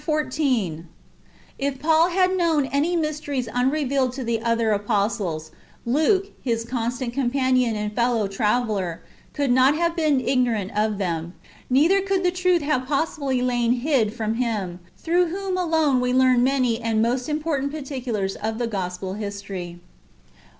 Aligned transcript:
XIV.— 0.03 0.85
If 1.59 1.77
Paul 1.79 2.09
had 2.09 2.31
knoiun 2.31 2.67
any 2.71 2.95
mysteries 2.95 3.45
iinrevealed 3.47 4.11
to 4.15 4.23
the 4.23 4.41
other 4.41 4.75
ajjostlesj 4.75 5.51
Liike, 5.85 6.31
his 6.41 6.63
constant 6.63 7.13
companion 7.13 7.75
and 7.75 7.93
feUoiv 7.93 8.35
traveUery 8.35 8.97
could 9.33 9.51
not 9.51 9.75
have 9.75 9.95
been 9.95 10.19
ignorant 10.19 10.71
of 10.75 10.97
them; 10.97 11.35
neither 11.69 12.01
coidd 12.01 12.23
the 12.23 12.31
truth 12.31 12.63
have 12.63 12.87
possibly 12.87 13.43
lain 13.43 13.73
hid 13.73 14.11
from 14.11 14.33
him, 14.33 14.79
through 14.97 15.27
ivhom 15.27 15.51
alone 15.55 16.01
ive 16.03 16.15
learn 16.15 16.43
many 16.43 16.81
and 16.81 17.03
most 17.03 17.29
important 17.29 17.71
particulars 17.71 18.35
of 18.37 18.57
the 18.57 18.65
gospel 18.65 19.13
history. 19.13 19.79